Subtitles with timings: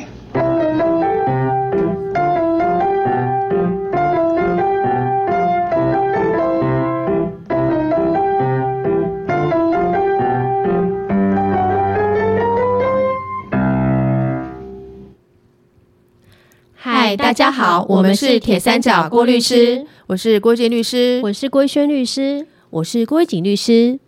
[0.00, 0.06] 子。
[16.74, 23.98] 嗨，大家好，我们是铁三角郭律师，我是郭建律师，我是郭轩律师，我是郭景律师。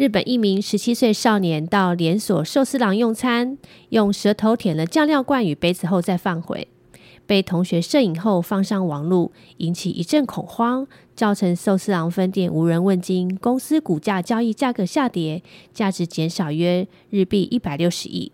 [0.00, 3.58] 日本一名十七岁少年到连锁寿司郎用餐，
[3.90, 6.68] 用舌头舔了酱料罐与杯子后再放回，
[7.26, 15.42] 被同学摄影后放上网络，引起一阵恐慌，造成寿司郎分店无人问津，公司股价交易价格下跌，
[15.74, 18.32] 价值减少约日币一百六十亿。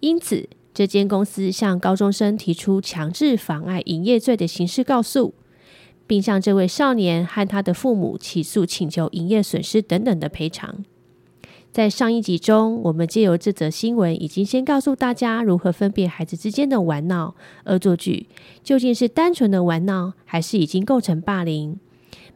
[0.00, 5.32] 因此，这间公司向高中生提出强制妨碍营业罪的刑事告诉。
[6.08, 10.84] 并向这位少年和他的父母起诉，请求营业损失等等的赔偿。
[11.70, 18.26] 在上一集中，我们借由这则新闻，已经先告诉大家如何分辨孩子之间的玩闹、恶作剧
[18.64, 21.78] 究竟是单纯的玩闹，还是已经构成霸凌。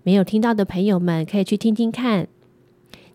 [0.03, 2.29] 没有听到的朋友们，可以去听听看。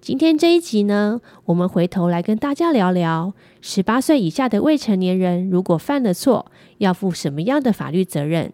[0.01, 8.51] 今天这一集呢，我们回头来跟大家聊聊：十八岁以下的未成年人，如果犯了错，要负什么样的法律责任？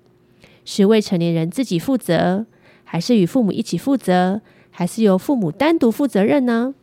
[0.65, 2.45] 是未成年人自己负责，
[2.83, 6.73] 还是与父母一起负责，还是由父母单独负责任呢？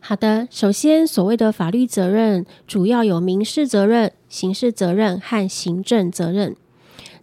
[0.00, 6.56] 好的，首先，所谓的法律责任主要有民事责任、刑事责任和行政责任。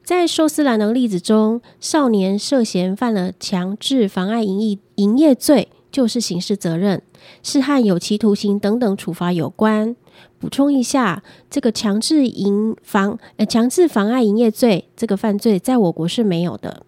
[0.03, 7.01] 在寿司兰的例子中，少年涉嫌犯了强制妨碍营业营业罪，就是刑事责任，
[7.41, 9.95] 是和有期徒刑等等处罚有关。
[10.37, 16.83] 补充一下，这个强制营妨呃强制妨碍营业罪这个犯罪，在我国是没有的。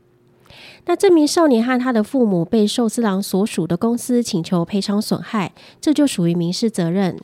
[0.88, 7.17] 那这名少年和他的父母被寿司郎所属的公司请求赔偿损害，这就属于民事责任。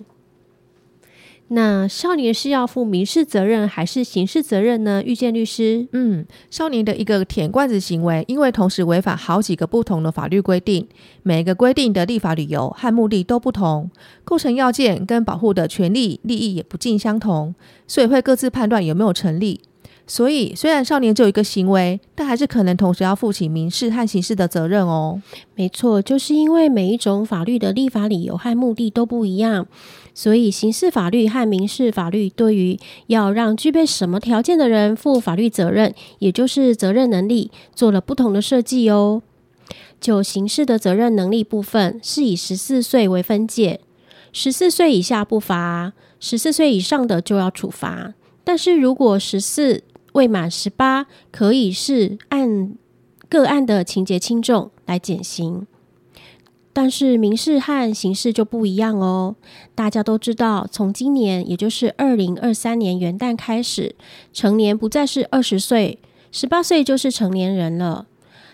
[1.56, 5.04] 那少年是要负民事责任还是刑事责任呢？
[5.06, 10.88] 遇见律师，嗯，少年的一个舔罐子行为，因为同时违反好几个不同的法律规定，
[11.22, 13.92] 每一个规定的立法理由和目的都不同，
[14.24, 17.54] 构成要件跟保护的权利利益也不尽相同，
[17.86, 19.62] 所以会各自判断有没有成立。
[20.06, 25.22] 所以，虽然少年只有一个行为，但还是可能同时要负起民事和刑事的责任哦。
[25.56, 29.66] 没错，就是因为每一种法律的立法理由和目的都不一样，
[30.14, 32.78] 所以刑事法律和民事法律对于
[33.08, 39.22] 要让具备什么条件的人负法律责任，也就是责任能力，做了不同的设计哦。
[40.02, 43.80] 就刑事的责任能力部分，是以十四岁为分界，
[44.34, 48.14] 十四岁以下不罚，十四岁以上的就要处罚。
[48.44, 49.82] 但是如果十四
[50.14, 52.76] 未满十八，可以是按
[53.30, 55.68] 个案的情节轻重来减刑，
[56.72, 59.36] 但是民事和刑事就不一样哦。
[59.76, 63.96] 大家都知道，从今年也就是二零二三年元旦开始，
[64.32, 66.00] 成年不再是二十岁，
[66.32, 68.08] 十八岁就是成年人了。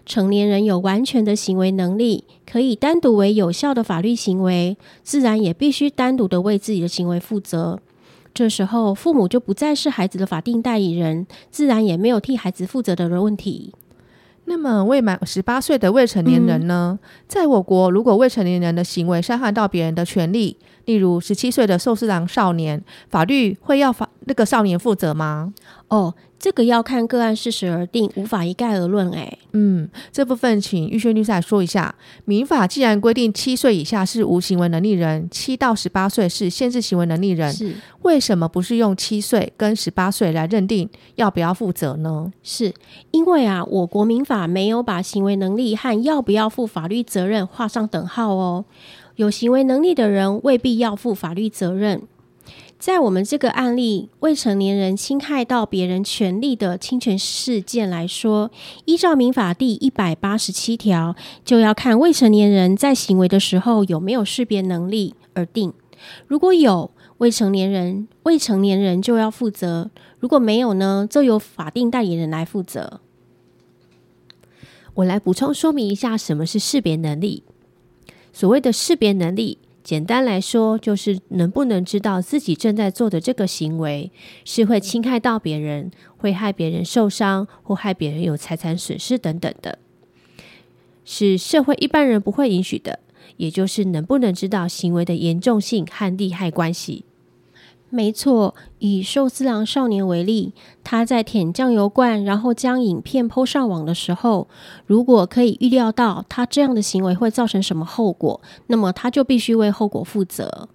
[0.06, 7.80] 成年人有完全的行为能力，可以单独为有效的法律行为，自然也必须单独的为自己的行为负责。
[8.40, 13.74] 这时候，父母就不再是孩子的法定代理人，自然也没有替孩子负责的问题。
[14.46, 16.98] 那么，未满十八岁的未成年人呢？
[17.28, 20.56] 在我国，如果未成年人的行为伤害到别人的权利，
[20.86, 25.54] 例如十七岁的寿司郎少年，法律会要法那个少年负责吗？
[25.90, 26.14] 哦。
[26.42, 29.12] 这个要看个案事实而定，无法一概而论。
[29.12, 31.94] 哎，嗯，这部分请玉轩律师来说一下。
[32.24, 42.32] 民法既然规定七岁以下是无行为能力人，七到十八岁是限制行为能力人，是为什么不是用七岁跟十八岁来认定要不要负责呢？
[42.42, 42.74] 是
[43.12, 48.64] 因为啊，我国民法没有把行为能力和要不要负法律责任画上等号哦。
[49.18, 52.04] 有行为能力的人未必要负法律责任。
[52.80, 58.50] 在我们这个案例，未成年人侵害到别人权利的侵权事件来说，
[58.86, 61.14] 依照民法第一百八十七条，
[61.44, 65.74] 就要看未成年人在行为的时候有没有识别能力而定。
[66.26, 69.90] 如果有未成年人，未成年人就要负责；
[70.20, 73.02] 如果没有呢，就由法定代理人来负责。
[74.94, 77.44] 我来补充说明一下，什么是识别能力。
[78.32, 79.58] 所谓的识别能力。
[79.84, 84.12] 简单来说，就是能不能知道自己正在做的这个行为
[84.46, 89.80] 是会侵害到别人，会害别人受伤，或害别人有财产损失等等的，
[91.06, 93.00] 是社会一般人不会允许的。
[93.38, 97.06] 也就是能不能知道行为的严重性和利害关系。
[97.92, 100.54] 没错，以寿司郎少年为例，
[100.84, 104.48] 他在舔酱油罐，然后将影片抛上网的时候，
[104.86, 110.70] 如果可以预料到他这样的行为会造成什么后果，那么他就必须为后果负责。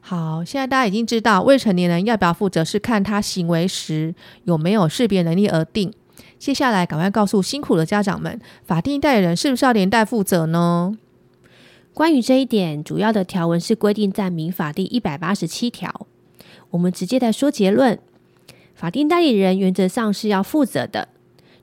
[0.00, 4.14] 好，现在大家已经知道未成年人要不要负责是看他行为时
[4.44, 5.92] 有没有识别能力而定。
[6.38, 10.96] 接下来，赶快告诉辛苦的家长们，法定代理人是不是要连带负责呢？
[11.92, 16.06] 关于这一点，主要的条文是规定在民法第一百八十七条。
[16.72, 17.98] 我们直接来说结论：
[18.74, 21.08] 法定代理人原则上是要负责的。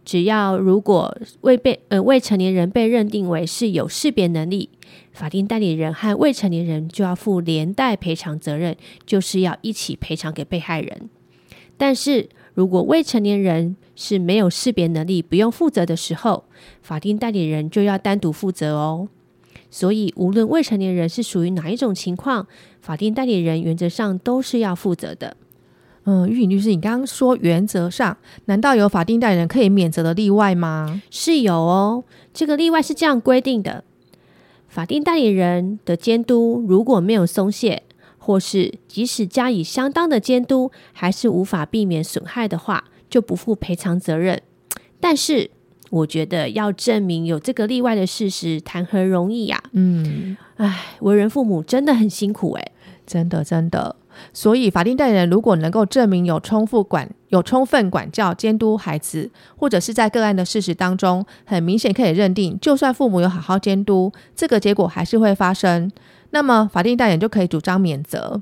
[0.05, 4.69] 只要如果未被呃未成年人被认定为是有识别能力，
[5.11, 8.75] 法定代理人和未成年人就要负连带赔偿责任，
[9.05, 11.09] 就是要一起赔偿给被害人。
[11.77, 16.45] 但是如果未成年人是没有识别能力，不用负责的时候，
[16.81, 19.09] 法定代理人就要单独负责哦。
[19.71, 22.47] 所以，无论未成年人是属于哪一种情况，
[22.81, 25.37] 法定代理人原则上都是要负责的。
[26.05, 31.01] 嗯，玉颖律师，你刚刚说原则上，难道有法定代理人可以免责的例外吗？
[31.11, 33.83] 是有哦，这个例外是这样规定的：
[34.67, 37.83] 法定代理人的监督如果没有松懈，
[38.17, 44.41] 或是即使加以相当的监督，还是无法避免损害的话，就不负赔偿责任。
[44.99, 45.51] 但是，
[45.89, 49.61] 我觉得要证明有这个例外的事实，谈何容易呀？
[49.71, 52.71] 嗯，唉，为人父母真的很辛苦诶。
[53.05, 53.95] 真的真的。
[54.33, 65.89] 所以，法定代理人如果能够证明有充分管、有充分管教、监督孩子，或者是在个案的事实当中，很明显可以认定，就算父母有好好监督，这个结果还是会发生，
[66.31, 68.41] 那么法定代理人就可以主张免责。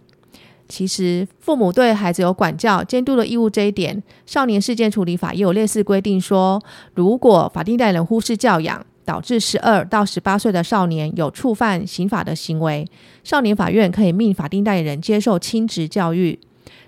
[0.68, 6.62] 其实，父母对孩子有管教、监督的义务这一点，少年事件处理法也有类似规定，说
[6.94, 12.86] 如果法定代理人忽视教养，导致十二到十八岁的少年有触犯刑法的行为，
[13.24, 16.38] 少年法院可以命法定代理人接受亲职教育。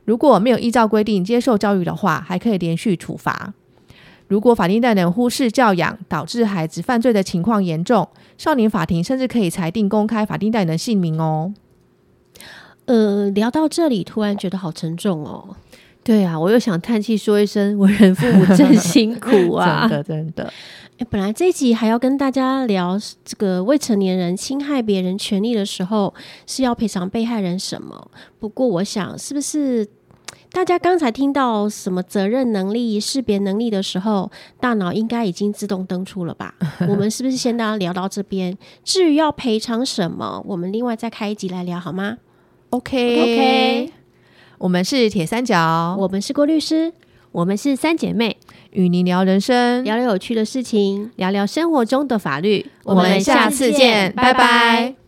[0.03, 3.53] 如果没有依照规定接受教育的话，还可以连续处罚。
[4.27, 11.53] 如果法定代理人忽视教养，导致孩子犯罪的情况严重，少年法庭甚至可以裁定公开法定代理人姓名哦。
[13.29, 15.55] 呃，聊到这里，突然觉得好沉重哦。
[16.03, 19.85] 对啊，我又想叹气说一声：为人父母真辛苦啊！
[19.89, 20.53] 真的，真的。
[20.97, 26.13] 哎，本来这一集还要跟大家聊这个未成年人侵害别人权利的时候
[26.47, 28.09] 是要赔偿被害人什么。
[28.39, 29.87] 不过，我想是不是
[30.51, 36.55] 大家刚才听到什么责任能力、识别能力的时候，大脑应该已经自动登出了吧？
[36.87, 38.57] 我们是不是先大家聊到这边？
[38.83, 42.17] 至于要赔偿什么，我们另外再开一集来聊好吗？
[42.71, 43.91] OK，OK，
[44.59, 46.93] 我们是铁三角，我们是郭律师，
[47.31, 48.37] 我们是三姐妹，
[48.71, 52.65] 与您聊人生，聊聊有趣的事情，聊聊生活中的法律。
[52.83, 54.98] 我们下次见，拜拜。